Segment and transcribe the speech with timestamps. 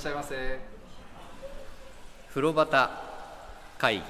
[0.00, 0.58] しゃいませ。
[2.30, 2.88] 風呂端
[3.76, 4.02] 会議。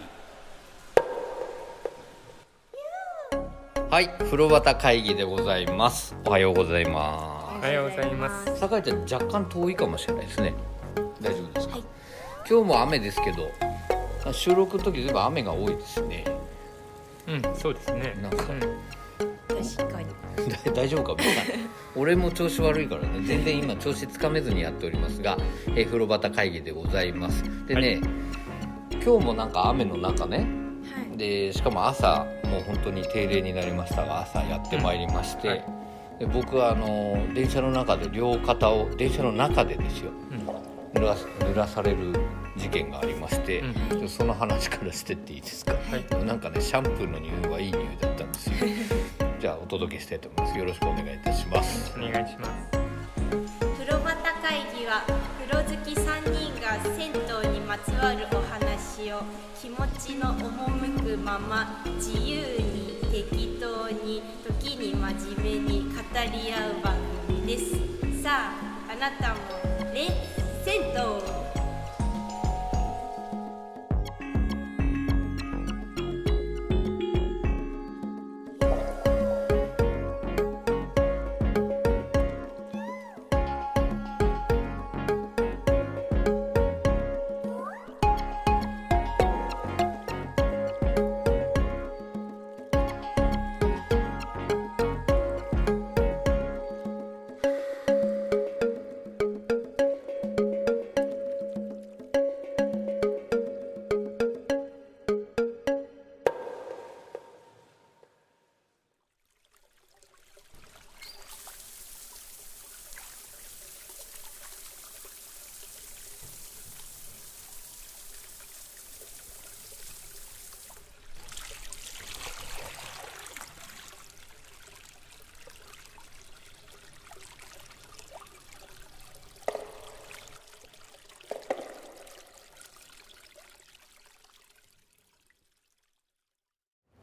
[3.91, 6.15] はい風呂端会議でございます。
[6.25, 8.55] おはようございまおはようございます。
[8.55, 10.55] す酒井ちゃん若干遠いかもしれないですね。
[11.21, 11.79] 大丈夫ですか、
[12.49, 13.51] 今日も雨ですけど
[14.33, 16.25] 収録の時ずいぶん雨が多いですね。
[17.27, 18.17] うん、そうですね。
[18.23, 18.45] なんか。
[18.53, 18.61] うん。
[18.61, 20.07] 確かに
[20.69, 21.21] 大大丈夫か？
[21.21, 21.35] みん。
[21.35, 21.43] な
[21.97, 23.21] 俺も調子悪いからね。
[23.25, 25.37] 全然今調子つかめずにやっておりますが、
[25.69, 27.45] えー風呂端会議でございます。
[27.67, 28.01] でね、
[29.05, 31.17] 今日もなんか雨の中ねはい。
[31.17, 35.55] でしかも朝もう本当に停電になりましたが朝やってまいりまして、うん。
[35.55, 35.65] はい。
[36.21, 40.11] で僕はあの電車の中で両肩を電車の中でですよ
[40.93, 42.13] 濡らす濡らされる
[42.57, 43.63] 事件がありまして、
[44.01, 44.09] うん。
[44.09, 45.79] その話からしてっていいですか、は
[46.21, 46.25] い。
[46.25, 48.55] なんかねシャンプーの匂いはいい匂いだったんですよ
[49.41, 50.59] じゃあお届けしたいと思います。
[50.59, 51.95] よろしくお願いいたします。
[51.97, 52.79] お願いします。
[53.79, 55.03] 風呂端会議は
[55.41, 57.15] 風呂好き3人が銭
[57.47, 59.23] 湯にまつわるお話を
[59.59, 64.23] 気持ちの赴くまま自由に適当に
[64.61, 66.95] 時に真面目に語り合う番
[67.27, 68.23] 組です。
[68.23, 69.41] さああなたも
[69.95, 71.50] レッ銭湯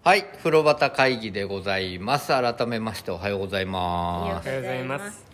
[0.07, 2.29] はい風呂端会議でございます。
[2.29, 4.47] 改めましておはようございおます。
[4.47, 5.25] おはようございます。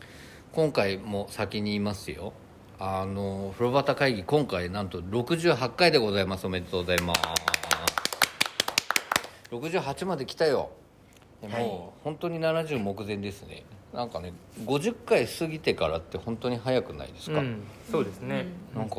[0.51, 2.33] 今回も先に言いますよ。
[2.79, 6.47] あの風呂端会議今回なんと68回でございます。
[6.47, 7.21] おめでとうございます。
[9.51, 10.71] 68まで来たよ。
[11.43, 13.65] でもう本当に70目前ですね。
[13.93, 14.33] なんかね
[14.65, 17.61] 50回過ぎてからって本当に早くないですか、うん、
[17.91, 18.47] そうですね。
[18.75, 18.95] なんか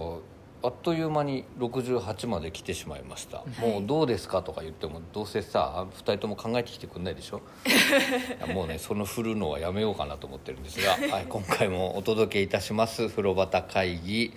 [0.65, 7.43] あっという間に68まで来てしまいました、もうどうですかとか言ってもどうせさ2人とも考えてきてくんないでしょ？
[8.45, 14.33] いやもうねその振るのはやめようかなと思ってるんですが、 はい、今回もお届けいたします風呂端会議。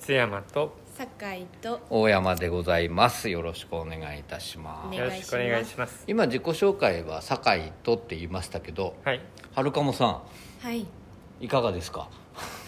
[0.00, 3.28] 津山と酒井と大山でございます。
[3.28, 4.96] よろしくお願いいたします。
[4.98, 6.02] よろしくお願いします。
[6.08, 9.20] 今自己紹介は酒井とって言いましたけどはい。
[9.54, 10.22] はるかもさ
[10.62, 10.80] はい。
[10.80, 10.86] ん
[11.40, 12.08] いかがですか？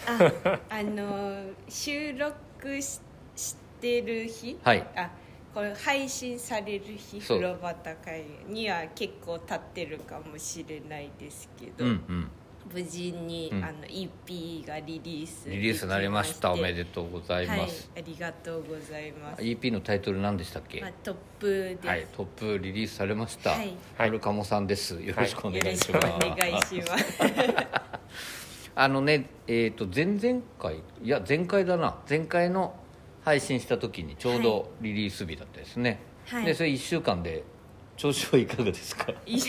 [0.07, 0.31] あ
[0.69, 2.33] あの収録
[2.81, 2.99] し
[3.35, 4.57] してる日？
[4.63, 4.87] はい。
[4.95, 5.09] あ
[5.53, 7.75] これ配信される日風呂端
[8.05, 12.27] 会には結構経ってるかもしれないですけど、うんうん。
[12.71, 13.63] 無事に、うん。
[13.63, 16.51] あの EP がリリースリリースになりました。
[16.51, 20.81] おめでととうございます、はい、ありがとうございます、EP のタイトル何でしたっけ？
[20.81, 23.51] まあ、トップはい、トップリリースされました。
[23.51, 23.73] はい。
[23.97, 25.01] はるかもさんです。
[25.01, 26.05] よろしくお願いします。
[26.05, 27.17] よろしくお願いします
[28.79, 31.97] あのね、えっ、と前々回いや前回だな。
[32.07, 32.75] 前回の
[33.25, 35.99] 配信した時にちょうどリリース日だったですね。
[36.27, 36.45] はい。
[36.45, 37.43] でそれ1週間で
[37.97, 39.11] 調子はいかがですか？
[39.25, 39.43] いや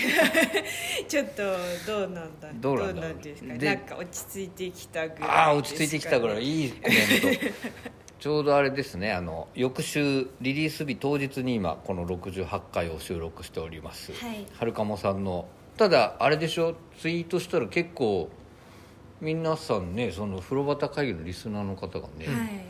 [1.06, 1.42] ちょっと
[1.86, 3.12] どうなんだどうなんだ？
[3.22, 3.54] ですか？
[3.54, 6.42] でなんか落ち着いてきたぐらいね、ああ落ち着いてきたぐらい。
[6.42, 6.94] いいコメ
[7.34, 7.46] ント。
[8.18, 9.12] ちょうどあれですね。
[9.12, 14.46] あの翌週リリース日当日に今この68回を収録しております、はい。
[14.58, 15.46] はるかもさんの
[15.76, 16.74] ただあれでしょ？
[16.98, 18.30] ツイートしたら結構
[19.20, 22.64] 皆さんねその風呂端会議のリスナーの方がね、はい。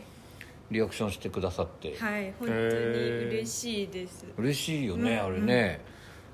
[0.71, 4.25] リアクションしてくださって、はい本当に嬉しいです。
[4.37, 5.81] 嬉しいよね、うんあれね。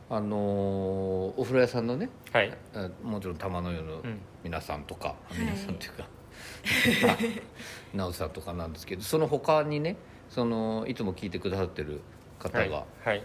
[0.10, 2.58] あのーお風呂屋さんのねはい。
[2.74, 4.20] あもちろん玉の湯のうん。
[4.44, 5.40] 皆さんとか、い。
[5.40, 6.08] 皆さんっていうか
[7.94, 9.96] 直さんとかなんですけどその他にね
[10.30, 12.02] そのいつも聞いてくださってる
[12.40, 12.86] 方が、はい。
[13.04, 13.24] はい。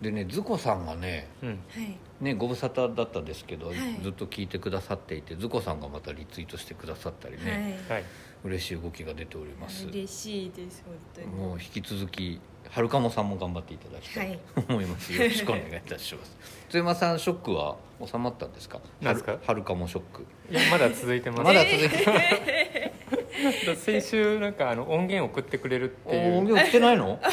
[0.00, 1.48] でねズコさんがねうん。
[1.48, 3.76] はいねご無沙汰だったんですけど、はい。
[4.02, 7.98] ずっと聞いてくださっていてズコさんがまたリツイートしてくださったりね、はい。
[7.98, 8.04] はい。
[8.44, 9.86] 嬉しい動きが出ております。
[9.88, 11.26] 嬉しいです本当に。
[11.26, 12.40] もう引き続き
[12.70, 16.36] はるかもさんも頑張っていただきたいと思います、よろしくお願いいたします。
[16.68, 18.80] 津山さんショックは収まったんですか？
[19.00, 19.38] なんですか？
[19.44, 20.26] はるかもショック。
[20.50, 21.42] いや、まだ続いてます。
[21.44, 22.04] まだ続いて
[23.66, 26.38] だ先週なんかあの音源送ってくれるっていう。
[26.38, 27.20] 音源送ってないの？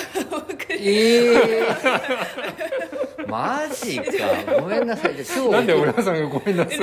[0.69, 1.37] ええ
[3.33, 4.61] マジか。
[4.61, 5.13] ごめんなさい。
[5.25, 5.49] 今日。
[5.49, 6.77] なんで小倉さんがごめんなさい。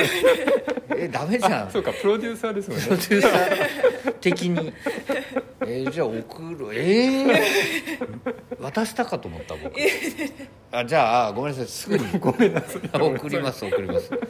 [0.97, 1.71] えダメじゃん。
[1.73, 2.85] そうかプロデューサーですもんね。
[2.87, 4.73] プロデューサー的に。
[5.63, 6.71] えーじゃあ送る。
[6.73, 7.45] ええ
[8.61, 9.79] 渡したかと思った僕
[10.73, 12.05] あじゃあごめんなさいすぐに。
[12.21, 12.83] ごめんなさい。
[12.93, 14.13] 送ります送ります。
[14.13, 14.23] もう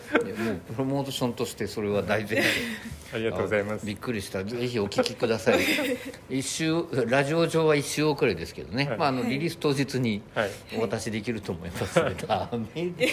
[0.72, 2.42] プロモーションとしてそれは大前提
[3.12, 3.84] ありがとうございます。
[3.84, 4.42] びっくりした。
[4.42, 5.58] ぜひお聞きください。
[6.30, 8.98] 一週ラジオ上は一週遅れですけどね、はい。
[8.98, 10.50] まあ、あのリリース当日にはい。
[10.78, 12.00] お渡しできると思います。
[12.00, 13.06] ので、ダメで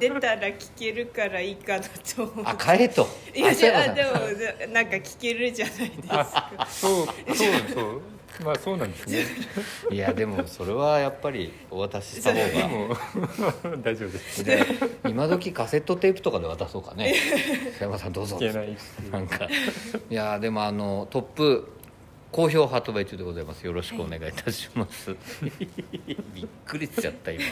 [0.00, 3.06] 出たら聞けるからいいかなと思うあ帰れと。
[3.32, 6.50] いやじゃああでもなんか聞けるじゃないですか。
[6.56, 7.36] あそうそう
[7.72, 8.02] そう
[8.44, 9.24] まあそうなんですね。
[9.90, 12.48] いやでもそれはやっぱりお渡しした方が。
[12.48, 12.96] でも
[13.82, 14.44] 大丈夫です。
[14.44, 14.64] で
[15.08, 17.14] 今時カセットテープとかで渡そうかね。
[17.72, 18.38] 佐山さんどうぞ。
[19.10, 19.48] なんか。
[20.10, 21.68] いやでもあのトップ
[22.32, 23.66] 好評発売中でございます。
[23.66, 25.16] よろしくお願いいたします、
[26.32, 27.42] びっくりしちゃった今。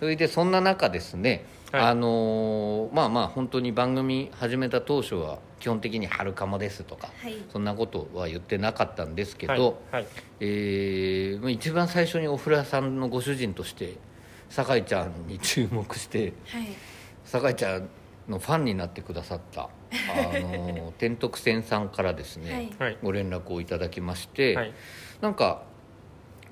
[0.00, 1.82] それでそんな中ですね、はい。
[1.82, 7.36] あのーまあまあ本当に番組始めた当初は基本的に「春かもです」とか、はい。
[7.52, 10.02] そんなことは言ってなかったんですけど、はい。
[10.02, 10.12] はい。
[10.40, 13.94] えー一番最初にお風呂屋さんのご主人として
[14.48, 16.66] 酒井ちゃんに注目してはい。
[17.24, 17.88] 酒井ちゃん
[18.28, 19.68] のファンになってくださった
[20.08, 22.90] あの天徳線さんからですね、はい。
[22.90, 22.98] はい。
[23.02, 24.72] ご連絡をいただきまして、はい。
[25.20, 25.62] なんか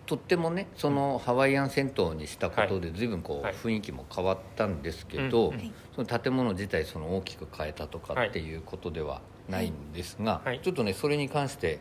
[0.06, 3.54] とってもねそのハワイアン銭湯にしたことで随分こうはい。
[3.54, 8.56] 雰囲気も変わったんですけど、うんはいその建物自体その大きく変えたとかってい。
[8.56, 10.60] うことではないんですが、はい。
[10.62, 11.78] ちょっとねそれに関して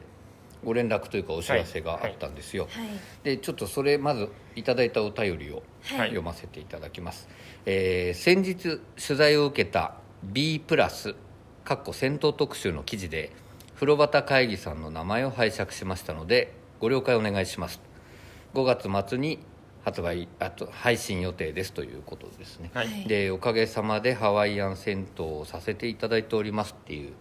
[0.63, 2.67] ご連絡というかお知らせがあったんですよ。
[2.69, 2.89] はい。
[3.23, 6.09] でちょっとそれまずいただいたお便りをはい。
[6.09, 7.27] 読ませていただきます、
[7.65, 11.15] えー先日取材を受けた B プラス
[11.65, 13.31] かっこ戦闘特集の記事で
[13.75, 17.79] 風呂端会議さんの名前を拝借しましたのでご了解お願いします。
[18.53, 19.39] 5月末に
[19.85, 22.87] 発売あと配信予定ですということですね、はい。
[22.87, 23.07] はい。
[23.07, 27.13] でおかげさまでハワイアン銭湯をさせていただいておりますっていう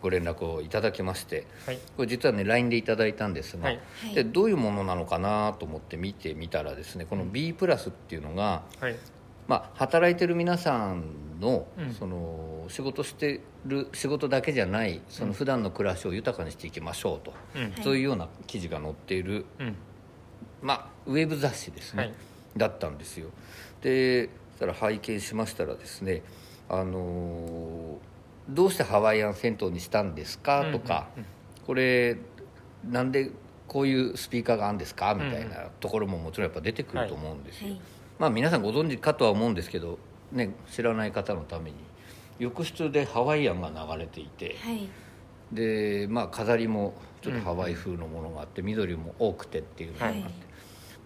[0.00, 1.78] ご連絡をいただきましてはい。
[1.98, 3.80] これ実はね LINE でいただいたんですが、はい。
[4.06, 4.14] はい。
[4.14, 8.96] でどういうものなのかなと思って見てみたらですねこの B プラスっていうのが、はい。
[9.46, 11.92] まあ、働いてる皆さんの,、うん。
[11.92, 17.32] その仕事してる仕事だけじゃないその普段の暮らしを豊かにしていきましょうと、
[17.82, 19.74] そういうような記事が載っている、うん。
[20.62, 22.14] まあ、ウェブ雑誌ですね、はい。
[22.56, 23.28] だったんですよ。
[23.82, 26.22] でそしたら拝見しましたらですね
[26.68, 28.10] あのー
[28.48, 31.28] どうしてハワイアン銭湯にしたんですか?」とか、うんうん。
[31.66, 32.16] これ
[32.88, 33.30] なんで
[33.68, 37.80] こういうスピーカーがあるんですか?」みたいなところももちろんやっぱ出てくると思うんですよ、はい。
[38.18, 39.98] まあ皆さんご存知かとは思うんですけど、
[40.32, 41.76] ね、知らない方のために
[42.38, 44.88] 浴室でハワイアンが流れていてはい。
[45.52, 50.32] で、まあ、飾りもちょっとハワイ風のものがあって緑も多くてっていうのがあって、はい。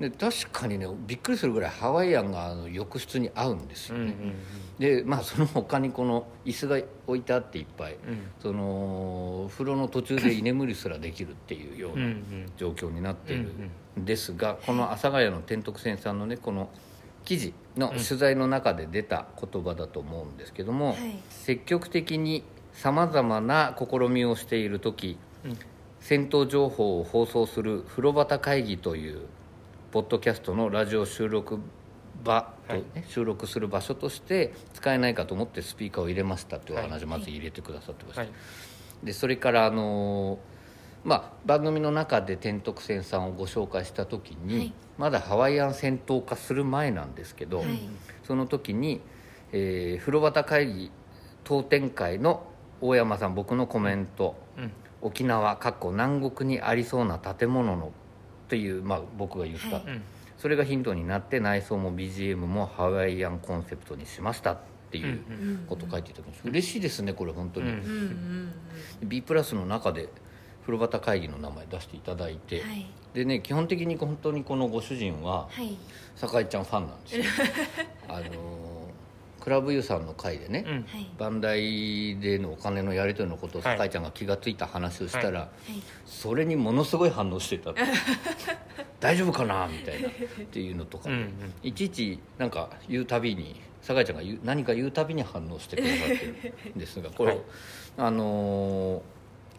[0.01, 4.35] で確かにねびっくりするぐらいハワイアンがあの浴室に合うんですよね、うんうん
[4.77, 7.99] でまあその他にこの椅子が置いてあっていっぱい、うん。
[8.41, 12.53] その風呂の途中で居眠りすらできるっていうようなうんうん。
[12.57, 13.53] 状況になっている
[13.97, 14.03] うん。
[14.03, 16.71] んですが、この阿佐ヶ谷の天徳線さんのねこの
[17.25, 20.97] 記事の取材の中で出た言葉だと思うんですけども、はい。
[21.31, 25.59] 積極的にさまざまな試みをしている時うん。
[26.01, 29.23] 戦闘情報を放送する風呂端会議という
[29.91, 31.59] ポッドキャストのラジオ収録
[32.23, 38.31] 場と、ね収録する場所として使えないかと思ってスピーカーを入れましたというお話をまず入れてくださってました、はい。
[39.03, 40.55] でそれからあのー
[41.05, 47.69] まあ、番組の中で天徳線さんをご紹介した時に、はいまだハワイアン戦闘化する前なんですけど、はい。
[48.23, 49.01] その時に、
[49.53, 50.91] えー風呂端会議
[51.45, 52.47] 当店会の
[52.81, 54.73] 大山さん僕のコメントうん。
[55.03, 57.91] 沖縄かっこ南国にありそうな建物のっ
[58.49, 59.85] ていう、まあ、僕が言った、はい。
[59.87, 60.03] うん。
[60.39, 64.59] それがヒントになって内装も BGM もハワイアンコンセプトにしましたっ
[64.91, 68.53] ていううんことを書いていただきます嬉しいですねこれ本当に、うん
[69.03, 69.09] うん。
[69.09, 70.09] B プラスの中で
[70.67, 72.87] 風呂端会議の名前出していただいて、はい。
[73.13, 75.77] でね基本的に本当にこのご主人ははい。
[76.17, 77.25] 酒井ちゃんファンなんですよ。
[78.09, 78.65] あのー
[79.41, 80.73] クラブユーさんの会でね、うん。
[80.75, 81.07] はい。
[81.19, 83.77] バンダイでのお金のやり取りのことをはい。
[83.77, 85.49] 酒井ちゃんが気が付いた話をしたら、は
[86.07, 87.75] それにものすごい反応してた。
[89.01, 90.13] 大丈夫かなみたいなっ
[90.51, 91.53] ていうのとか、うんうん。
[91.63, 96.15] いちいちなんか言うたびに酒井ちゃんが言う何か言うたびに反応してくださって
[96.71, 97.41] るんですがこれ、はい。
[97.99, 99.14] あのー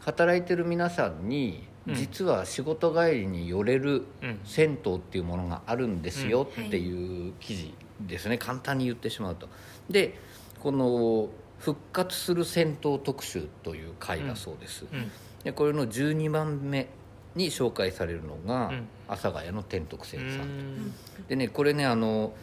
[0.06, 1.96] 働いてる皆さんにうん。
[1.96, 4.40] 実は仕事帰りに寄れるうん。
[4.44, 8.38] 銭湯っていうものがあるんですよっていう記事ですね。
[8.38, 9.50] 簡単に言ってしまうと。
[9.90, 10.18] で
[10.60, 15.12] この復活する戦闘特集という回だそうです、うん。
[15.44, 16.88] でこれの12番目
[17.36, 18.88] に紹介されるのが、うん。
[19.08, 20.94] 阿佐ヶ谷の天徳線さん。
[21.28, 22.34] でねこれねあの、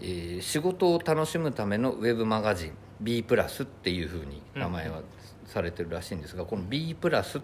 [0.00, 5.02] えー仕事を楽しむためのウェブマガジン B プラスっていうふうに名前は
[5.46, 7.40] されてるらしいんですが、この B プラス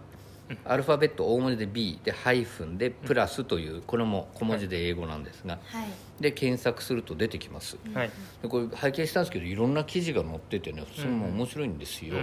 [0.65, 6.23] アルファベット大文字で B でハイフンでプラスというこれも小文字で英語なんですが、はい。
[6.23, 7.77] で検索すると出てきます。
[7.93, 8.11] はい。
[8.43, 12.15] でこれ拝見したんですけどいろんな記事が載っててねそれも面白いんですよ、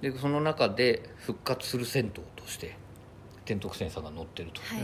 [0.00, 2.76] でその中で復活する銭湯として
[3.44, 4.76] 天徳線さんが載ってるとは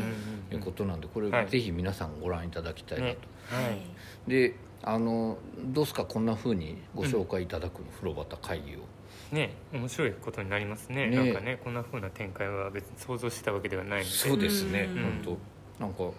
[0.50, 0.54] い。
[0.54, 1.48] いうことなんでこれはい。
[1.48, 3.18] ぜひ皆さんご覧いただきたいなと、ね。
[3.50, 4.30] はい。
[4.30, 8.80] であのどうすかこんな風にご紹介いただくの、風呂端会議を。
[9.32, 11.08] ね面白いことになりますね。
[11.08, 11.16] ね。
[11.16, 14.10] なんかねこんな風な展開は別に想像してたわけではないので。
[14.10, 15.02] そうですねうん。
[15.22, 15.38] 本
[15.78, 15.84] 当。
[15.84, 16.10] なんか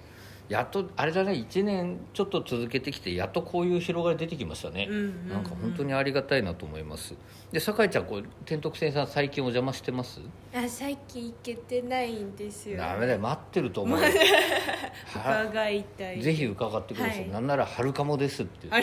[0.49, 7.15] やっとあれだね1年ちょっと続けてきてやっとこういう広がり出てきましたね、うんうんうんなんか本当にありがたいなと思います。
[7.51, 10.19] で酒井ちゃんこう天徳線さん最近お邪魔してます？
[10.53, 12.77] あ最近行けてないんですよ。
[12.77, 16.21] ダメだよ待ってると思う伺いたい。
[16.21, 17.29] ぜひ伺ってください、はい。
[17.29, 18.67] なんなら「春かもです」って。
[18.69, 18.81] あの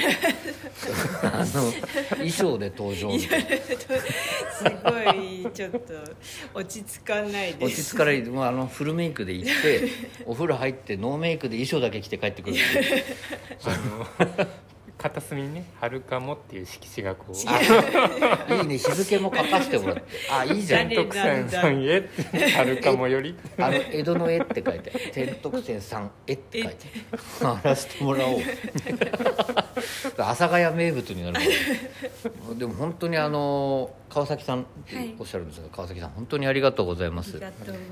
[2.11, 3.09] 衣装で登場。
[3.09, 5.79] みたいなすごいちょっと
[6.55, 8.23] 落ち着かないで落すち着かない。
[8.23, 9.89] もうあのフルメイクで行って
[10.27, 13.05] お風呂入ってノーメイクで衣装だけ着て帰ってくるっていう。
[15.01, 17.35] 片隅にね「春かも」っていう色紙がこう。
[17.49, 20.03] あ いいね日付も書かせてもらって。
[20.31, 20.91] あいいじゃん。
[20.91, 22.09] 誰天徳線さんへ
[22.55, 23.35] 春かもより。
[23.57, 26.87] あの江戸の絵って書いて 天徳線さん絵って書いて
[27.41, 28.41] 貼らせてもらおう。
[30.19, 31.41] 阿佐ヶ谷名物になるか
[32.51, 37.41] らでも本当にあの川崎さんっておっしゃるんですが、川崎さん本当にありがとうございます。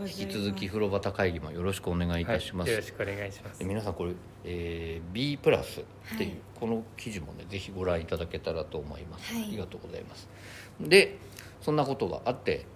[0.01, 3.61] 引き続き風呂端会議もよろしくお願いいたします、はい、よろしくお願いします。
[3.61, 4.13] で皆さんこれ、
[4.45, 9.45] えー B プラスっていう、はいこの記事もねぜひご覧いただけたらと思います、はい。
[9.45, 10.29] ありがとうございます。
[10.81, 11.19] で
[11.61, 12.67] そんなことがあって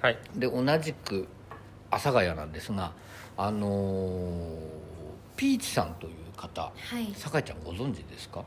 [0.00, 0.18] はい。
[0.34, 1.28] で同じく
[1.90, 2.92] 阿佐ヶ谷なんですが
[3.36, 4.80] あのー
[5.36, 6.70] ピーチさんという方は
[7.00, 7.12] い。
[7.14, 8.44] 酒井ちゃんご存知ですか？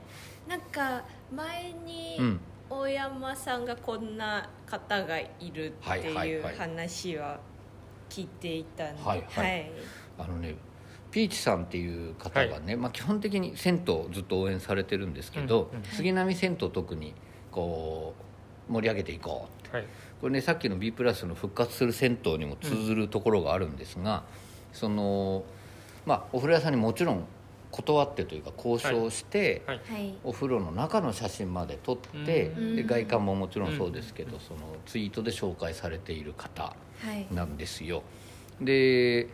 [0.48, 1.04] なんか
[1.36, 2.40] 前にうん。
[2.70, 6.56] 大山さんがこんな方がいるってはいはいいうはい。
[6.56, 7.40] 話は
[8.10, 9.24] 聞いていたんではい。
[9.28, 9.72] はい。
[10.18, 10.56] あのね
[11.13, 17.13] ピーチさんっていう方がね、まあ、基本的に銭湯をずっと応援されてるんですけど、うんうん杉並銭湯特に
[17.51, 18.15] こ
[18.67, 19.86] う盛り上げていこうはい。
[20.20, 24.24] これねさっきの B プラスの復活する銭湯にも通ずるところがあるんですが、
[24.72, 25.43] その
[26.05, 27.25] まあお風呂屋さんにもちろん
[27.70, 29.82] 断ってというか交渉して、はい。
[29.88, 30.15] はい。
[30.24, 32.75] お風呂の中の写真まで撮って、うん。
[32.75, 33.77] で外観ももちろん。
[33.77, 36.75] そうですけど、そのツイートで紹介されている方は
[37.13, 37.27] い。
[37.32, 38.01] なんですよ。
[38.62, 39.27] で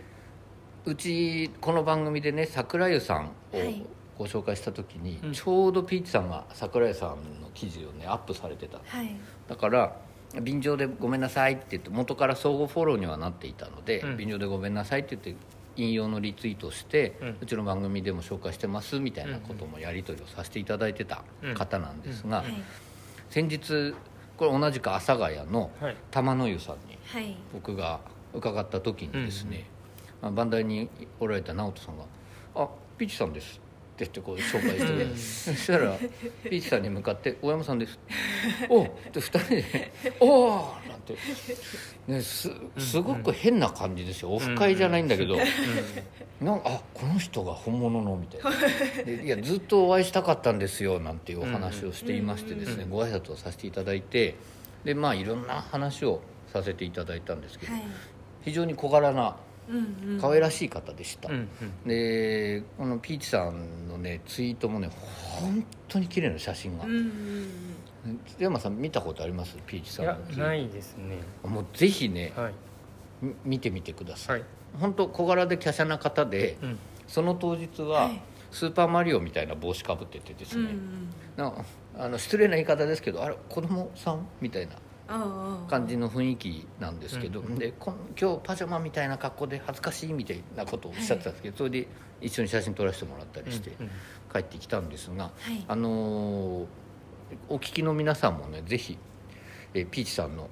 [0.90, 3.86] うちこの番組でね桜湯さんをはい。
[4.18, 5.32] ご紹介した時に、うん。
[5.34, 8.80] ちょうどピーチさんが桜湯さんの記事をねアップされてた。
[8.84, 9.16] はい。
[9.48, 9.96] だから
[10.42, 14.18] 便乗でごめんなさいって言って元から相互フォローにはなっていたので、うん。
[14.18, 15.42] 便乗でごめんなさいって言って
[15.78, 21.24] 引用のリツイートをして、ううんちの番組でも紹介してますみたいなこともやり取りをさせていただいてた
[21.56, 22.46] 方なんですが、うん。
[22.46, 22.54] はい。
[23.30, 23.94] 先日
[24.38, 25.96] これ同じく阿佐ヶ谷のはい。
[26.10, 27.38] 玉の湯さんにはい。
[27.54, 28.02] 僕が
[28.34, 29.79] 伺った時にですね、ま
[30.22, 32.06] あ、バンダイにおられた直人さんが
[32.56, 33.60] 「あピーチさんです」
[33.96, 35.98] って言ってこう紹介してくれてそしたら
[36.44, 38.00] ピーチさんに向かって「大山さんです」
[38.70, 41.16] 「おう」って2人で「おお!」なんて、
[42.08, 44.32] ね、すすごく変な感じですよ。
[44.32, 45.38] オフ会じゃないんだけど。
[46.42, 48.16] なんあこの人が本物の？
[48.16, 48.52] みたいな。
[49.04, 52.90] でいやずっとお会いしたかったんですよなんていうお話をしていましてですね、うん。
[52.92, 54.36] ご挨拶をさせていただいて
[54.86, 57.84] でまあいろんな話をさせていただいたんですけど、はい。
[58.46, 59.36] 非常に小柄な
[59.70, 60.20] うんうん。
[60.20, 61.88] 可愛らしい方でした、うんうん。
[61.88, 64.90] でこのピーチさんのねツイートもね
[65.40, 66.86] 本当に綺麗な写真が。
[66.86, 67.50] うんうん
[68.40, 69.58] 山さん見たことあります？
[69.68, 70.42] ピーチいさんのツイート。
[70.42, 71.18] やないですね。
[71.44, 72.54] もうぜひね、はい。
[73.22, 74.48] み見てみてください、はい。
[74.80, 76.80] 本当小柄で華奢な方で、うん。
[77.08, 78.22] その当日は、はい。
[78.52, 80.72] スーパーマリオみたいな帽子かぶっててですうんね、
[81.38, 81.44] うん。
[81.44, 81.54] な
[82.00, 84.26] あの失礼な言い方ですけどあれ子供さん？
[84.40, 84.74] みたいな
[85.68, 91.88] 感じの雰囲気なんですけど、うんで今日パジャマみたいな格好で恥ずかしいみたいなことをおっしゃってたんですけど、それで
[92.22, 93.72] 一緒に写真撮らせてもらったりして
[94.32, 95.66] 帰ってきたんですが、はい。
[95.68, 96.66] あのー
[97.48, 98.98] お聞きの皆さんもねぜひ、
[99.76, 100.50] えーピーチさんの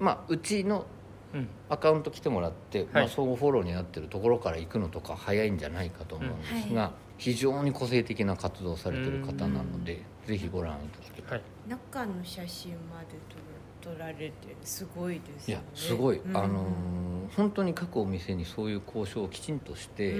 [0.00, 0.86] まあうちの
[1.34, 1.48] うん。
[1.68, 13.36] アカウント来てもらって、まあ、はい相互フォローになってるところから行くのとか早いんじゃないかと思うんですが、うんは非常に個性的な活動をされてる方なのでぜひご覧いただけたい中の写真まで撮
[13.84, 15.54] 撮られてすごいですね。
[15.54, 16.36] いやすごい、うん。
[16.36, 17.04] あのー
[17.36, 20.14] 本当に各お店にそういう交渉をきちんとして、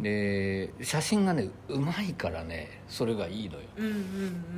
[0.00, 3.62] で写真がねうまいからねそれがいいのよ。
[3.78, 3.92] うんうん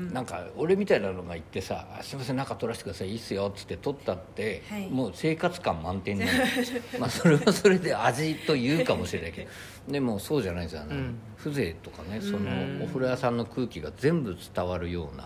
[0.08, 0.12] うん。
[0.12, 4.88] なんか俺みたいなのが行ってさあ「すいません中撮らせてくださいいいっすよ」っつって撮ったって、はい。
[4.88, 6.44] もう生活感満点になる。
[7.00, 9.48] まあそれはそれで味と言うかもしれないけど
[9.90, 11.14] でもそうじゃないですよ、あのうん。
[11.36, 12.82] 風情とかねそのうん。
[12.82, 15.24] お風呂屋さんの空気が全部伝わるような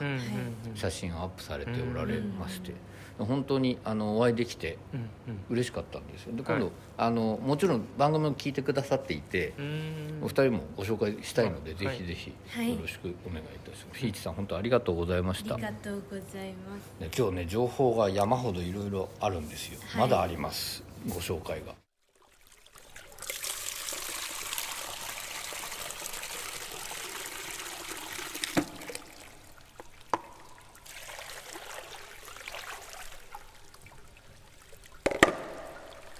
[0.74, 2.72] 写真をアップされておられまして、
[3.18, 5.08] 本当にあのお会いできてうん
[5.50, 6.34] 嬉しかったんですよ。
[6.34, 10.20] で今度、はいあのもちろん番組を聞いてくださっていて、うん。
[10.22, 11.96] お二人もご紹介したいので、はい。
[11.98, 12.70] ぜひぜひはい。
[12.72, 15.54] よろしくお願いいたします、ひいちさん本当ありがとうございました。
[15.54, 16.92] ありがとうございます。
[17.00, 20.00] で今日ね情報が山ほどいろいろあるんですよ、はい。
[20.02, 20.84] まだあります。
[21.08, 21.74] ご紹介が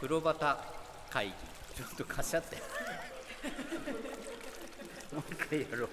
[0.05, 0.37] 風呂端
[1.09, 1.33] 会議。
[1.75, 2.57] ちょっと貸し合って。
[5.15, 5.89] もう一回やろう。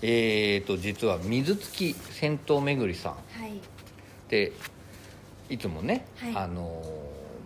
[0.00, 3.12] えーと実は水月銭湯巡りさん。
[3.14, 3.18] は
[3.48, 3.60] い。
[4.28, 4.52] で
[5.48, 6.36] いつもね、はい。
[6.36, 6.80] あの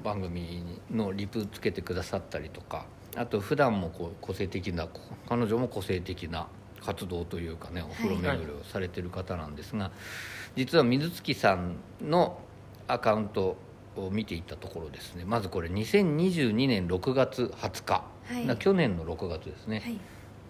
[0.05, 2.85] 番組のリプつけてくださったりとか
[3.17, 4.87] あと普段もこう個性的な
[5.27, 6.47] 彼女も個性的な
[6.85, 9.93] 活動というかねお風呂巡りをされてる方なんですが、
[10.57, 12.43] 実は水月さんの
[12.89, 13.57] アカウント
[13.97, 15.25] を見ていったところですね。
[15.25, 18.47] まずこれ2022年6月20日、はい。
[18.47, 19.99] な去年の6月ですね、はい。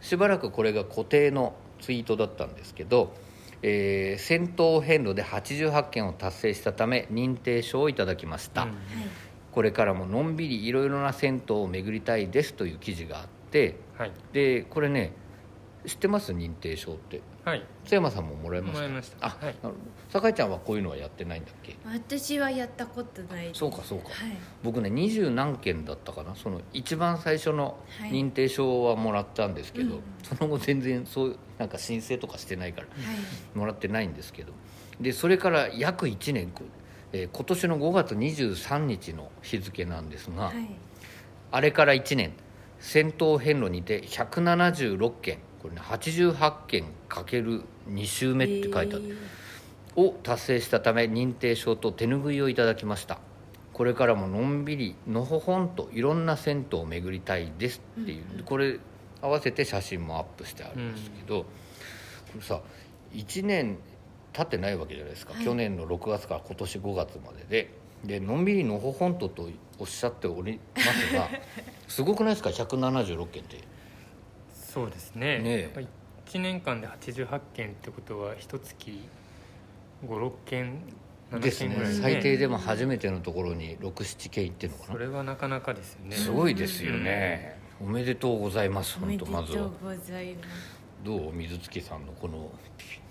[0.01, 3.15] しばらくこれが固定のツイートだったんですけど、
[3.63, 8.69] えー戦闘遍路で88件を達成したため認定証をいただきました、うん。
[8.69, 8.79] はい。
[9.53, 14.13] これからものんびりいろいろな銭湯を巡りたいですという記事があってはい。
[14.33, 15.13] でこれね
[15.87, 16.33] 知ってます？
[16.33, 17.23] 認定証って。
[17.45, 17.65] はい。
[17.85, 18.79] 津山さんももらいました？
[18.81, 19.27] もらいました。
[19.27, 19.45] あ、はい。
[19.45, 19.75] なるほど。
[20.11, 21.77] 酒井ちゃんはこういうのはやってないんだっけ？
[21.85, 23.61] 私はやったことないです。
[23.61, 24.37] そうかそうか、はい。
[24.63, 26.35] 僕ね二十何件だったかな？
[26.35, 28.11] その一番最初のはい。
[28.11, 30.03] 認定証はもらったんですけど、うん。
[30.23, 33.59] その後全然そうなんか申請とかしてないからはい。
[33.59, 34.53] もらってないんですけど。
[35.01, 36.53] でそれから約1年、
[37.13, 40.69] えー今年の5月23日の日付なんですが、はい。
[41.53, 42.33] あれから1年
[42.81, 49.17] 戦闘遍路にて176件これね88件かける2週目って書いてある、
[49.97, 53.19] を達成したため認定証と手ぬぐいをいただきました。
[53.73, 58.79] これからものんびりのほほんといろんな銭湯を巡りたいですっていう、これ
[59.21, 61.47] 合わせて写真もアップしてあるんですけど、こ
[62.37, 62.61] れさ
[63.13, 63.79] 1年
[64.33, 65.45] 経ってないわけじゃないですか、はい。
[65.45, 67.87] 去年の6月から今年5月までで。
[68.05, 69.49] でのんびりのほほんとと
[69.79, 71.29] おっしゃっておりますが
[71.89, 73.57] すごくないですか？176件って
[74.77, 75.39] そうですね。
[75.39, 75.63] ねえ。
[75.63, 75.89] やっぱり
[76.27, 79.09] 1年間で88件ってことは一月
[80.07, 80.83] 56件
[81.33, 84.93] 7ですね件ぐらい最低でも初めてのところに67件いってるのかな。
[84.93, 86.15] それはなかなかですよね。
[86.15, 89.71] すごいですよね、おめでとうございますおめでとう本当まずは。
[89.83, 90.49] ございます
[91.03, 92.51] どう水月さんのこの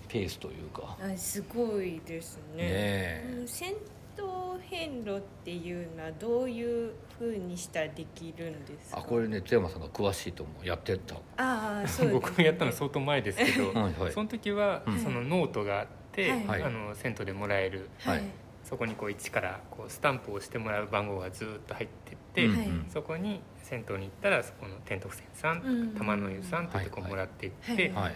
[0.06, 0.96] ペースというか。
[1.02, 2.62] あすごいですね。
[2.62, 3.34] ねえ。
[3.40, 3.74] うん戦
[4.16, 10.66] 銭湯遍路っていうのはどういうふうにしたらできるんですかあこれね津山さんが詳しいと思う。
[10.66, 11.14] やってた。
[11.36, 14.12] ああそうです、ね、僕がやったの相当前ですけど はいはい。
[14.12, 14.98] その時はうん。
[14.98, 16.62] そのノートがあって、はい。
[16.62, 17.88] あの銭湯でもらえる。
[18.00, 18.22] はい。
[18.64, 22.48] そこにこう一からこうスタンプを押してもらう番号がずっと入ってって、
[22.88, 25.94] そこに銭湯に行ったらそこの天徳泉さんとかうん。
[25.94, 28.10] 玉の湯さんってとこもらっていって、はい。
[28.10, 28.14] はい。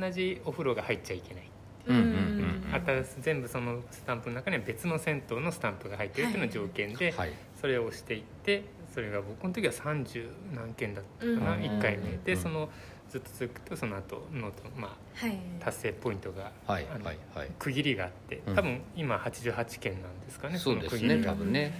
[0.00, 1.50] 同じお風呂が入っちゃいけない
[1.88, 7.32] うんうんうんあた全部そのスタンプの中には別の銭湯のスタンプが入ってるっていうのが条件で、はい。
[7.60, 12.68] それを押していってそれが僕の時は30何件だったかな、うん1回目で、うんその
[13.08, 15.38] ずっと続くとその後ノートまあはい。
[15.60, 17.48] 達成ポイントが、はいはいはい。
[17.58, 18.54] 区切りがあってうん。
[18.56, 21.32] 多分今88件なんですかね、そうですねの区切りが。
[21.32, 21.72] 多分ね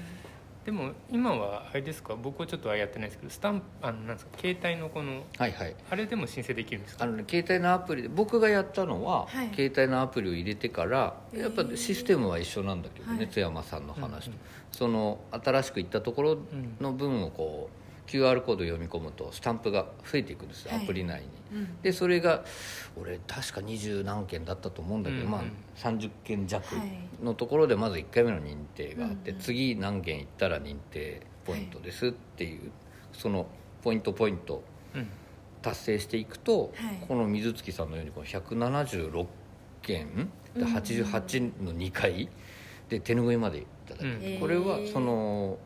[0.66, 2.16] でも今はあれですか？
[2.16, 4.36] 僕はちょっとあれやってないですけどスタンプあのなんですか？
[4.36, 5.76] 携帯のこのはいはい。
[5.88, 7.04] あれでも申請できるんですか？
[7.04, 9.50] あのね携帯のアプリで僕がやったのは、はい。
[9.54, 13.28] 携帯のアプリを入れてからやっぱシステムは一緒なんだけどね、はい。
[13.28, 14.40] 津山さんの話と、うんうん。
[14.72, 16.38] その新しく行ったところ
[16.80, 17.75] の分をこう
[18.06, 20.84] QR コード読み込むとスタンプが増えていくんですよ、はい。
[20.84, 21.28] アプリ内に。
[21.52, 21.82] うん。
[21.82, 22.44] でそれが
[22.96, 25.42] 俺確か二十何件だったと思うんだけど、うんうんまあ
[25.76, 26.90] 30件弱はい
[27.22, 32.70] のところでまず1回目の認定があって、うんうん次何件行ったら認定ポイントですっていう、
[33.12, 33.46] その
[33.82, 34.62] ポイントポイント
[34.94, 35.08] うん
[35.62, 37.04] 達成していくと、はい。
[37.08, 39.26] この水月さんのようにこの176
[39.82, 40.74] 件でうん。
[40.74, 42.28] 88の2回
[42.88, 44.38] で手拭いまでいただく、うん。
[44.40, 45.58] これはその、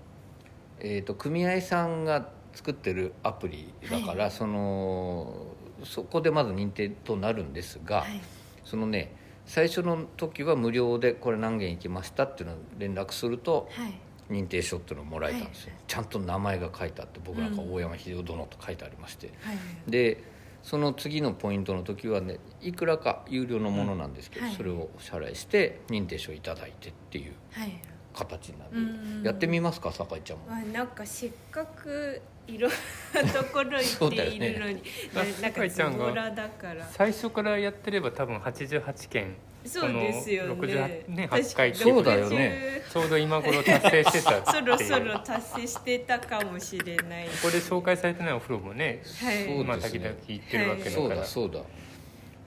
[0.81, 4.31] えー、と組合さんが作ってるアプリだから、はい。
[4.31, 5.47] その
[5.85, 8.21] そこでまず認定となるんですが、はい。
[8.65, 9.15] そのね
[9.47, 13.95] 最初の時は無料でこれ何件行きましたっていうのを連絡するとはい。
[14.31, 19.57] 認定書っていうのをもらえたんですよ、ちゃんと名前が書いてあって僕なんか大山秀夫殿と書いてありまして、はい
[19.89, 20.23] で
[20.63, 24.55] その次のポイントの時はねいくらか有料のものなんですけど、はい。
[24.55, 27.83] それをお支払いして認定書いただいてっていうはい
[28.25, 28.71] 形になる。
[28.73, 30.47] うんやってみますか酒井ちゃんも。
[30.49, 32.71] まあなんかせっかくいろん
[33.15, 34.83] なところ行っているのに、ね。
[35.15, 36.87] ななんかズボラだから。
[36.91, 40.49] 最初からやってれば多分88件そうですよね。
[40.55, 42.83] この68ね確か8回にそうだよね。
[42.91, 47.27] ちょうど今頃達成してた そろそろ達成してたかもしれない。
[47.27, 49.45] ここで紹介されてないお風呂もねはい。
[49.45, 51.61] そうまあね時々行ってるわけだそうからだそうだ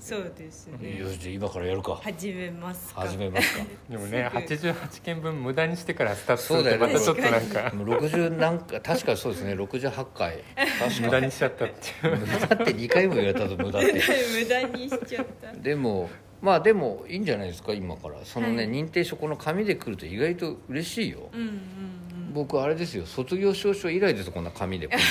[0.03, 0.99] そうですね。
[0.99, 1.95] よしじゃあ今からやるか。
[2.03, 3.01] 始めますか。
[3.03, 3.63] 始めますか。
[3.89, 4.69] でもねすぐ。
[4.69, 6.93] 88件分無駄にしてからスタートすそうだよね。
[6.93, 7.75] るとまたちょっとなんか。
[7.75, 9.53] もう60何回確かにそうですね。
[9.53, 10.43] 68回。
[10.77, 12.17] 確 無かに駄にしちゃったっていう。
[12.17, 13.93] 無駄って2回も言われたと無駄って。
[14.43, 15.53] 無駄にしちゃった。
[15.53, 16.09] でも
[16.41, 18.17] まあでもいいんじゃないですか今から。
[18.25, 18.67] そのね、はい。
[18.71, 22.02] 認定書この紙で来ると意外と嬉しいよ、うんうんうん
[22.33, 25.03] 僕あれですよ卒業証書以来ですこんな紙でこんな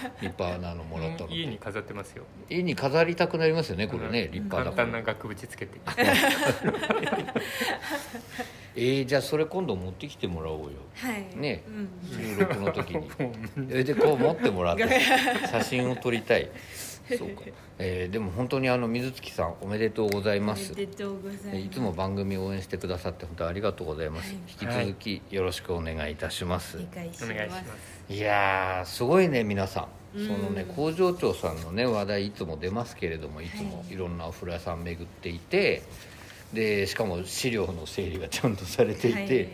[0.20, 1.30] 立派なのもらったの。
[1.30, 2.24] 家に飾ってますよ。
[2.48, 4.32] 家に飾りたくなりますよねこれねうん。
[4.32, 5.78] 立派だから簡単な額縁つけて。
[8.76, 10.68] えー、じゃあそれ今度持ってきてもらおうよ。
[10.94, 11.26] はい。
[11.36, 11.64] ね。
[11.66, 11.88] うん。
[12.34, 13.10] 収録の時に。
[13.70, 14.88] えでこう持ってもらって
[15.50, 16.48] 写真を撮りたい
[17.18, 17.42] そうか、
[17.78, 20.70] えーでも本当にあの水月さんおめでとうございおます。
[20.70, 21.56] めでとうございます。
[21.58, 24.36] いつも番組を応援してくださって本当にありがとうございます、はい。
[24.48, 27.64] 引き続きよろしくお願いいたします、理解しお願いしまます。
[28.08, 30.18] すいやーすごいね皆さん。
[30.18, 30.26] うん。
[30.26, 33.46] そのね工場長さんのね話題いつも出ますけれどもい。
[33.48, 35.82] つもはいいろんなお風呂屋さん巡っていて
[36.52, 39.48] でしかも資料の整理がちゃんとされていて、はい。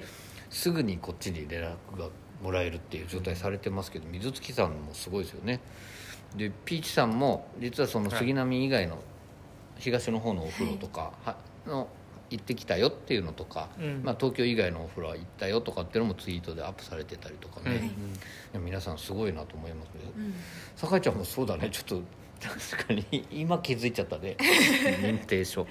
[0.51, 2.09] すぐにこっちに連絡が
[2.42, 5.61] もらえるっていう状態されてますけど水月さんもすごいですよね
[6.37, 8.99] でピーチさんも実はその杉並以外の
[9.79, 11.88] 東の方のお風呂とか、はの
[12.31, 14.03] 行ってきたよっていうのとか、うん。
[14.03, 17.88] まあ、東京以外のお風呂は行ったよとかっていうのもツイートでアップされてたりとかね、うんい
[18.55, 20.35] や皆さんすごいなと思いますねうん。
[20.77, 21.68] 酒井ちゃんもそうだね。
[21.70, 22.03] ちょっと
[22.40, 24.37] 確かに今気づいちゃったね。
[25.01, 25.62] 認定書。
[25.62, 25.70] はい。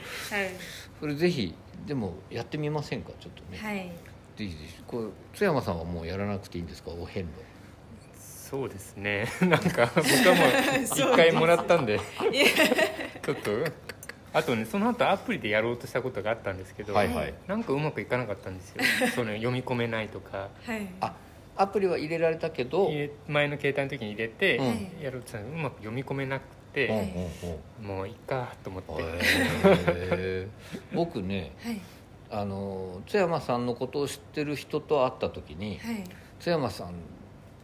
[0.99, 1.53] それぜひ
[1.85, 3.11] でもやってみませんか？
[3.19, 3.91] ちょっとね、はい。
[4.37, 6.91] ぜひぜひこれ津山さんはもうやらなくていいんですか？
[6.91, 7.44] お遍路
[8.49, 9.27] そうですね。
[9.41, 10.45] なんか僕はも
[10.77, 11.99] う一回もらったんで。
[11.99, 13.51] ちょっと
[14.33, 17.33] あとねその後アプリでやろうとしたことがあったんですけど、はいはい。
[17.47, 18.83] なんかうまくいかなかったんですよ。
[19.15, 20.49] その読み込めないとか。
[20.63, 20.87] はい。
[21.01, 21.15] あ
[21.57, 22.91] アプリは入れられたけど、
[23.27, 25.01] 前の携帯の時に入れてうん。
[25.01, 26.87] やろうとしたらうまく読み込めなくうんて、
[27.79, 27.87] うん。
[27.87, 30.47] もういっかと思って、
[30.93, 31.79] 僕ねはい。
[32.29, 36.03] あの津山さんのことを知ってる人と会った時にはい。
[36.39, 36.93] 津山さん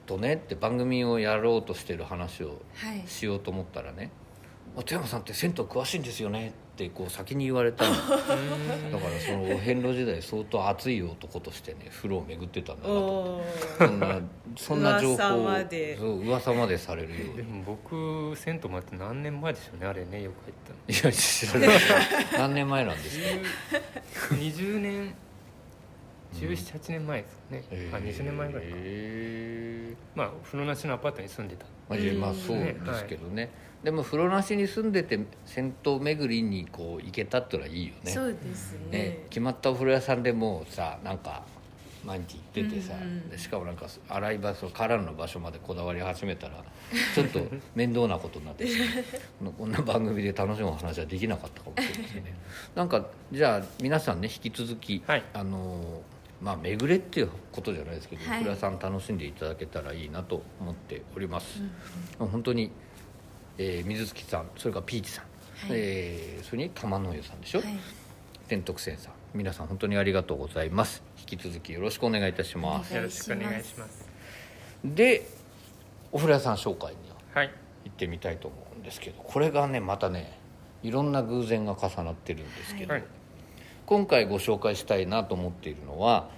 [0.06, 3.04] とねって番組をやろうとしてる話をはい。
[3.08, 4.12] しようと思ったらね
[4.78, 7.92] 「あ津山さんって銭湯詳しいんですよね」ってこう先に言われたの。
[7.94, 8.26] だから
[9.20, 13.44] そのお遍路時代相当熱い男としてね風呂を巡ってたんだなとお
[13.78, 14.20] そんな
[14.58, 20.54] そんな情報噂を噂までされるようでにも僕銭湯もって何年前でしょうねあれねよく入っ
[20.88, 21.70] いや知らない。
[22.38, 23.26] 何年前なんですか？
[24.30, 25.14] たの20年
[26.34, 27.46] 1718年前ですか
[27.78, 31.66] ね、あ20年前ぐらいか、へまあ風呂なしのアパートに住んでた。
[31.90, 33.50] まあまあそうですけどね、
[33.84, 38.12] でも風呂なしに住んでて銭湯巡りにこう行けたってのはいいよね。
[38.12, 38.98] そうですね。
[38.98, 41.44] ね決まったお風呂屋さんでもうさなんか
[42.06, 46.64] 毎日行っててさ、うんうんでしかもなんか洗い場所からの場所までこだわり始めたら
[47.14, 47.40] ちょっと
[47.76, 48.74] 面倒なことになってさ
[49.58, 52.34] こんな番組で楽しむ話はできなかったかもしれないですね。
[52.76, 55.24] なんかじゃあ皆さんね引き続き、はい。
[55.34, 56.02] あの
[56.42, 58.40] まあ巡れっていうことじゃないですけど、はい。
[58.40, 61.62] お風呂屋さん楽しんでいただけたらいいなと思っております、
[62.18, 62.72] 本当に、
[63.58, 65.30] えー水月さんそれからピーチさん、は
[65.68, 65.70] い。
[65.74, 67.68] えーそれに玉の湯さんでしょ、はい。
[68.48, 71.04] 天徳線さん皆さん本当にありがとうございます。
[71.20, 72.94] 引き続きよろしくお願いいたします。
[72.94, 74.10] よろしくお願いします。
[74.84, 75.28] で
[76.12, 76.98] お風呂屋さん紹介に
[77.34, 77.52] はい。
[77.86, 80.38] 行ってみたいと思うんですけどこれがねまたね
[80.84, 83.04] いろんな偶然が重なってるんですけど、はい
[83.92, 86.30] 今回ご紹介したいなと思っているのは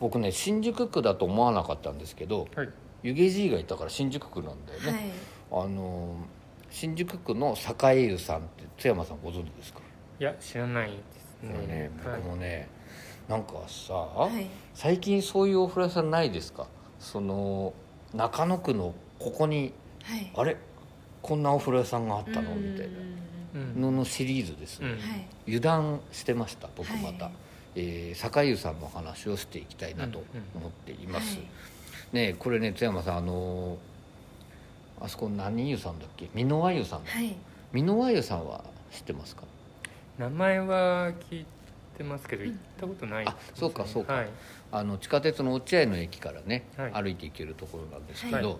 [0.00, 2.70] 僕ね新宿区だと思わなかったんですけどはい。
[3.02, 5.12] 湯気じいがいたから新宿区なんだよね、
[5.50, 5.64] はい。
[5.66, 6.16] あの
[6.70, 7.54] 新宿区の
[7.92, 9.80] 栄湯さんって津山さんご存知ですか？
[10.18, 11.66] いや知らないですね。
[11.66, 12.20] ね、はい。
[12.22, 12.70] 僕もね
[13.28, 14.46] なんかさ、はい。
[14.72, 16.68] 最近そういうお風呂屋さんないですか？
[16.98, 17.74] その
[18.14, 19.74] 中野区のここに
[20.04, 20.32] はい。
[20.34, 20.56] あれ？
[21.22, 22.52] こんなお風呂屋さんがあったの？
[22.52, 22.72] うん。
[22.72, 22.92] みたいな。
[23.54, 23.80] うん。
[23.80, 24.90] ののシリーズです、うん。
[24.90, 24.98] はい。
[25.46, 27.32] 油断してました僕また、はい。
[27.76, 31.38] えー酒湯さんの話をしていきたいなと思っています、
[32.12, 36.28] ねこれね津山さんあのーあそこ何湯さんだっけ？
[36.34, 37.02] 美濃和湯さん
[37.72, 39.42] 美濃和湯さんは知ってますか？
[40.18, 41.44] 名前は聞いっ
[41.96, 44.12] てますけど行ったことないですね、あそうかそうか。
[44.14, 44.28] はい。
[44.72, 46.92] あの地下鉄の落合の駅からね、はい。
[46.92, 48.56] 歩いて行けるところなんですけど、はい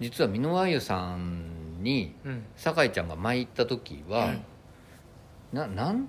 [0.00, 2.44] 実は箕輪湯さんにうん。
[2.56, 4.42] 酒井ちゃんが前行った時は、はい
[5.52, 6.08] ななん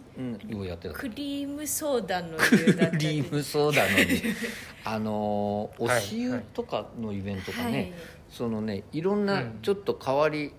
[0.56, 0.93] をやってた？
[0.95, 4.24] のクリームソーダのクリームソーダのに
[4.84, 7.93] あのおし湯とかのイベントかね、はい
[8.28, 9.60] そのねいろんなうん。
[9.62, 10.52] ちょっと変わり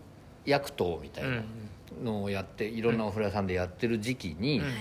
[0.44, 1.34] 薬湯みたいうん。
[1.34, 1.42] な
[2.04, 4.64] のをやっていろんなお風呂屋さんでやってる時期にうん。
[4.64, 4.72] はい。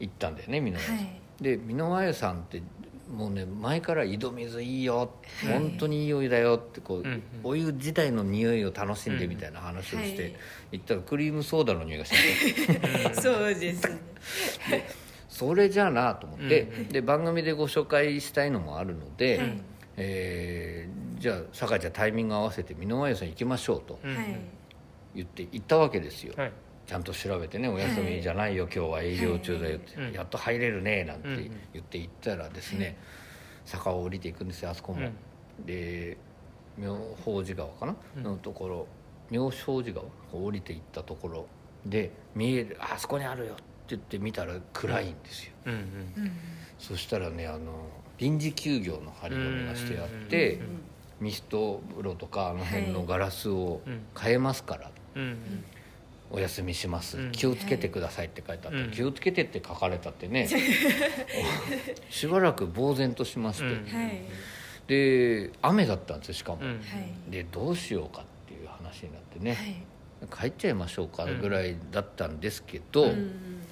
[0.00, 1.08] 行ったんだよね箕輪湯さん、はい。
[1.42, 2.62] で箕輪湯さんって
[3.10, 5.52] もうね前から井戸水いいよ、はい。
[5.52, 7.22] 本当にいいお湯だよってこう、うんうん。
[7.42, 10.36] お湯自体の匂いを楽しんでみたいな話をして、
[10.72, 13.98] 行ったらクリームソーダの匂いがして そうですね。
[15.28, 16.88] それじゃあなと思って、うんうん。
[16.88, 19.62] で番組でご紹介したいのもあるので、はい。
[19.96, 24.40] えーじゃあ酒井ちゃんタイミング合わせて箕輪湯さん行きましょうとうんはい。
[25.16, 26.52] 言って行ったわけですよ、はい
[26.88, 30.14] ちゃんと調べてね「お休みじゃないよ、今日は営業中だよ」って、はい。
[30.14, 31.28] やっと入れるね」なんて
[31.74, 32.96] 言って行ったらですね、
[33.66, 35.10] 坂を降りていくんですよあそこも、
[35.66, 36.16] で
[36.78, 38.22] 妙法寺川かな、うん。
[38.22, 38.86] のところ
[39.30, 41.46] 妙法寺川を降りていったところ
[41.84, 45.78] で見える「あそこにあるよ」って言って見たら暗いんですよ、うんうん。
[45.78, 45.82] う
[46.26, 46.32] ん
[46.78, 47.86] そしたらねあの
[48.18, 50.80] 臨時休業の張り紙がしてあって、うん
[51.20, 54.06] ミスト風呂とかあの辺のガラスをうん。
[54.16, 55.64] 変えますから、うんうん
[56.30, 57.32] お休みします、うん。
[57.32, 58.90] 気をつけてくださいって書いてあって、うん。
[58.90, 60.48] 気をつけてって書かれたってね。
[62.10, 63.86] しばらく呆然としまして、うん。
[63.86, 64.22] はい。
[64.86, 66.60] で雨だったんですよしかも、
[67.28, 69.84] でどうしようかっていう話になってね、
[70.30, 70.48] はい。
[70.50, 73.62] 帰っちゃいましょうかぐらいだったんですけど、うん。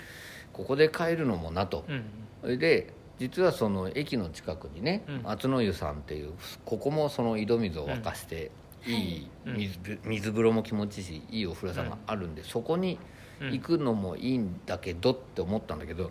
[0.53, 2.05] ここで帰るのもなと、うん。
[2.43, 5.23] それで実はその駅の近くにねうん。
[5.23, 6.33] 松の湯さんっていう
[6.65, 8.51] ここもその井戸水を沸かして、
[8.87, 11.91] いい水,、水風呂も気持ちいいしいいお風呂屋さん。
[11.91, 12.99] があるんで、そこに
[13.41, 16.11] 行くのもいいんだけどって思ったんだけど、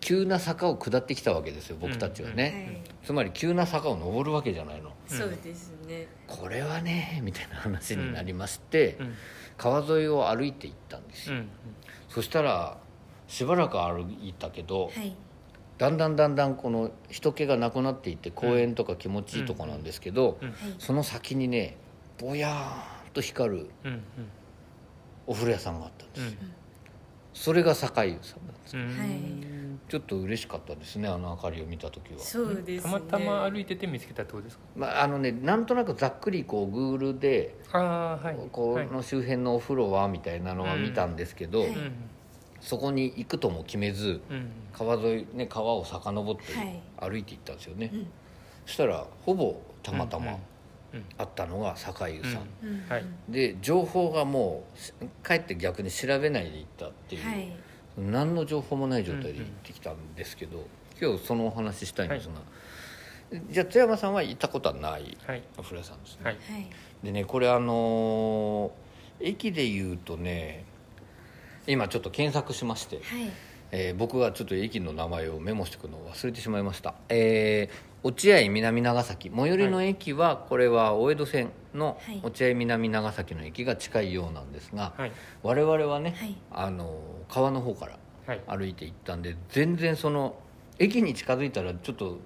[0.00, 2.96] 急な坂を下ってきたわけですよ僕たちはね、はい。
[3.04, 4.92] つまり急な坂を登るわけじゃないの。
[5.06, 6.06] そうですね。
[6.26, 9.14] これはねみたいな話になりまして、うん。
[9.58, 11.48] 川沿いを歩いて行ったんですよ、うん。
[12.08, 12.78] そしたら
[13.28, 15.14] しばらく歩いたけど、はい。
[15.78, 20.38] だんだんだんだんこの人気がなくなっていって公園とか気持ちいいとこなんですけど、
[20.78, 21.76] その先にね
[22.18, 24.02] ぼやーんと光るうん
[25.26, 26.52] お風呂屋さんがあったんです、うん。
[27.34, 29.56] それが酒井湯さんなんです
[29.88, 32.18] ちょっと嬉しかったですねあの明かりを見た時は。
[32.18, 32.92] そうですね。
[32.92, 34.64] たまたま歩いてて見つけたってことですか？
[34.74, 38.36] まああのねなんとなくざっくりこうグールでああはい。
[38.50, 38.86] こはい。
[38.88, 41.68] の周辺のお風呂はみたいなのは見たんですけど、はい。
[41.70, 41.92] うん
[42.58, 44.50] そこに行くとも決めずうん。
[44.72, 47.12] 川沿いね川を遡ってはい。
[47.12, 48.06] 歩いて行ったんですよね、うん。
[48.64, 50.40] そしたらほぼたまたまうんうん
[51.18, 52.84] あったのが酒井湯さん、うん。
[52.88, 53.04] はい。
[53.28, 57.52] で情報がもうしかえって逆に調べないで行ったっていう、はい。
[57.98, 60.66] 何の情報もない状態で行ってきたんですけど、
[61.00, 62.34] 今日そのお話ししたいんですが、
[63.50, 65.42] じゃあ津山さんは行ったことはないはい。
[65.56, 66.34] お風呂屋さんですね、はい。
[66.34, 66.66] はい。
[67.02, 68.70] でねこれあのー
[69.18, 70.66] 駅で言うとね
[71.66, 73.30] 今ちょっと検索しまして、はい。
[73.72, 79.32] えー僕がちょっと駅の名前をメモしておくのを忘れてしまいました、えー落合南長崎。
[79.34, 82.20] 最寄りの駅は、これは大江戸線のはい。
[82.22, 85.12] 落合南長崎の駅が近いようなんですが、はい。
[85.42, 86.36] 我々はね、はい。
[86.52, 88.40] あの川の方からはい。
[88.46, 90.36] 歩いて行ったんで全然その
[90.78, 92.18] 駅に近づいたらちょっと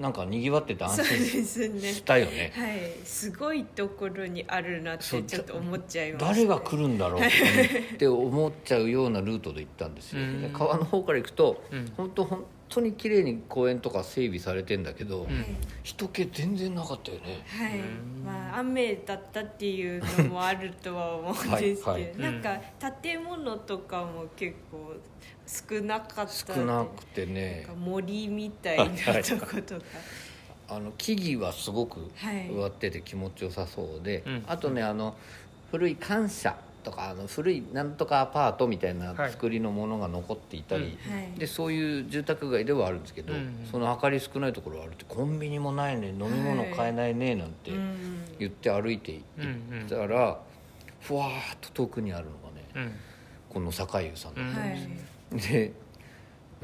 [0.00, 2.52] なんかにぎわってて安心したよね。
[2.54, 3.04] はい。
[3.04, 6.24] すごいところにあるなってちょっと思っちゃいます。
[6.24, 10.42] 誰が来るんだろうって思っちゃうようなルートで行ったんですよ、うん。
[10.42, 11.92] で川の方から行くと、うん。
[11.96, 15.28] 本当本当に綺麗に公園とか整備されてんだけど、うん。
[15.82, 17.44] 人気全然なかったよね。
[17.46, 17.78] はい。
[17.78, 18.24] うん。
[18.24, 22.16] まあ雨だったっていうのもあるとは思うんですけど、はいはい。
[22.18, 22.60] なんか
[23.02, 24.94] 建物とかも結構
[25.46, 26.54] 少なかった。
[26.54, 29.82] 少なくてなんねか森みたいなとことか。
[30.70, 32.48] あの木々はすごくはい。
[32.50, 34.44] 植わってて気持ちよさそうで、うん。
[34.46, 35.16] あとねあの
[35.70, 41.38] 古い感謝とかあの古いなんとかアパートみたいなはい作りのものが残っていたり、はい。
[41.38, 49.22] でそういう住宅街ではあるんですけど、うんその明かり少ないところはあるってコンビニもないね飲み物買えないねなんてうん言って歩いていっ
[49.88, 50.40] たら、
[51.00, 52.32] ふわーっと遠くにあるの
[52.76, 52.92] がねうん。
[53.48, 54.68] この酒湯さんだったはい。
[54.78, 54.96] ん
[55.30, 55.72] です、で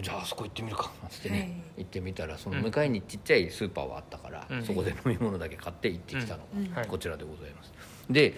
[0.00, 1.84] じゃああそこ行ってみるかなんつってね、はい。
[1.84, 4.62] 行ってみたらその向かいにちっちゃいスーパーはあったから、うん。
[4.64, 6.70] そこで飲み物だけ買って行ってきたのうん。
[6.70, 6.88] がはい。
[6.88, 7.72] こちらでございます、
[8.10, 8.34] で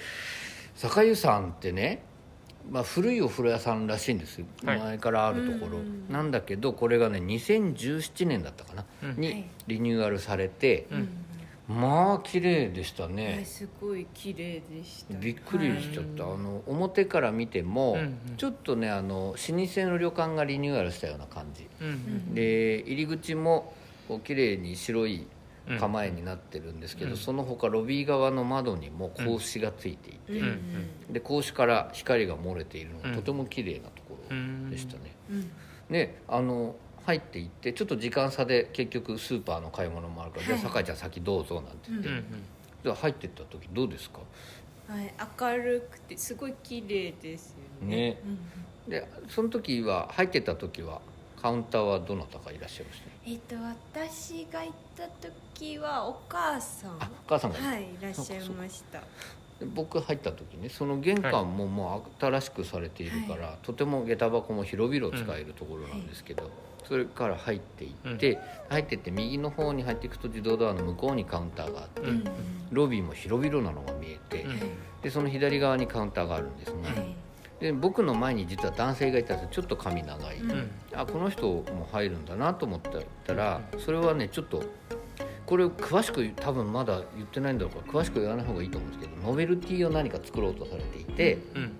[0.76, 2.02] 酒湯さんってね、
[2.70, 4.78] まあ、古いお風呂屋さんらしいんですよ、はい。
[4.78, 6.06] 前からあるところ、うん。
[6.10, 9.20] なんだけどこれがね2017年だったかな、うん。
[9.20, 9.44] にはい。
[9.66, 11.08] リニューアルされて、うん。
[11.68, 15.14] まあ綺麗でしたはいねすごい綺麗でした。
[15.14, 16.34] びっくりしちゃった、はい。
[16.34, 18.18] あの表から見ても、うんうん。
[18.36, 19.36] ちょっとねあの老舗
[19.84, 21.66] の旅館がリニューアルしたような感じ。
[21.80, 23.72] うんうんで入り口も
[24.08, 25.26] こう綺麗に白いうん
[25.78, 30.60] 構えになってるんですけど、うんその他ロビー側の窓にも格子がついていて、うん
[31.10, 35.50] で格子から光が漏れているのがとても綺麗なところでしたね、うん
[35.90, 36.74] であの
[37.04, 42.22] 入っていってちょっと時間差で結局スーパーの買い物もあるから「はいじゃあ酒井ちゃん先どうぞ」なんて言って、うん
[42.94, 44.20] 入ってった時どうですか
[44.88, 48.22] はい明るくてすごい綺麗ですよねね
[48.86, 51.00] うんでその時は入ってた時は
[51.40, 55.02] カウンターはどなたかいらっしゃいましたえっと私が行った
[55.56, 56.90] 時はお母さん。
[56.92, 59.00] あお母さんがはいいらっしゃいました。
[59.58, 66.50] で僕入った時ねその玄関ももう新しくされているから、とても下駄箱も広々使えるところなんですけど、
[66.84, 72.24] それから入っていって、入ってって右の方に入っていくと自動ドアの向こうにカウンターがあって、うん。
[72.70, 74.60] ロビーも広々なのが見えて、うん。
[75.02, 77.16] でその左側にカウンターがあるんですね、はい
[77.60, 80.50] で僕の前に実は男性がいたんですちょっと髪長い、うん。
[80.50, 82.80] うんあこの人も入るんだなと思っ
[83.24, 84.62] たらそれはねちょっと
[85.44, 87.98] これ詳しく多分まだ言ってないんだろうか。
[87.98, 91.72] ら詳しく言わない方がいいと思うんですけどノベルティを何か作ろうとされていてうん。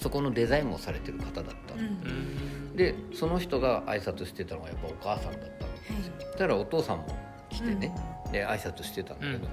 [0.00, 1.80] そこのデザインもされてる方だった、うん。
[1.80, 2.76] うん。
[2.76, 7.06] でその人が挨拶してたのがやっぱお母さんだったんですよ、そしたらお父さんも
[7.50, 7.94] 来てね、
[8.32, 9.46] で挨拶してたんだけど、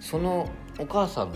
[0.00, 0.48] その
[0.78, 1.32] お母さん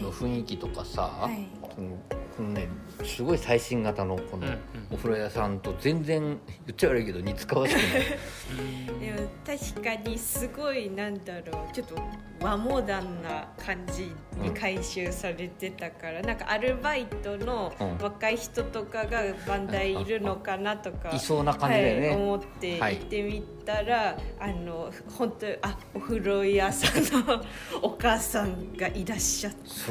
[0.00, 1.48] の雰囲気とかさ、はい。
[1.74, 1.98] その
[2.40, 2.68] このね
[3.04, 4.46] すごい最新型のこの
[4.90, 6.38] お風呂屋さんと全然言
[6.72, 7.90] っちゃ悪いけど似つかわしくない。
[8.98, 11.74] でも確かにすごいなんだろう。
[11.74, 11.96] ちょっと
[12.42, 17.98] 和モダンな感じに回収されてたから、なんかアルバイトのうん。
[17.98, 22.08] 若い人とかがバンダイいるのかなとか、いそうな感じだよね。
[22.08, 27.42] はい、思って行ってみたら、あの本当あお風呂屋さんの
[27.82, 29.84] お母さんがいらっしゃってす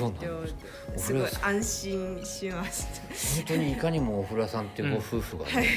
[0.98, 3.02] すごい安心しました。
[3.38, 5.68] 本当にいかにもお風呂屋さんっていうご夫婦がね、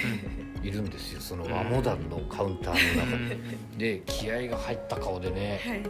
[0.62, 1.20] いるんですよ。
[1.20, 3.28] その和モダンのカウンターの中
[3.78, 5.60] で、で気合が入った顔でね。
[5.64, 5.82] はい、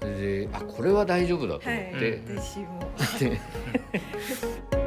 [0.00, 2.80] であこれは大丈夫だとは思って、い、私も。
[3.18, 3.40] で